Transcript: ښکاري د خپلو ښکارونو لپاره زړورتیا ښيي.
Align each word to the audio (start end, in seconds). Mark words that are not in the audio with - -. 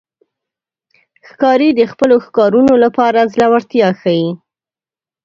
ښکاري 1.27 1.69
د 1.75 1.81
خپلو 1.91 2.15
ښکارونو 2.25 2.73
لپاره 2.83 3.29
زړورتیا 3.33 3.89
ښيي. 4.01 4.29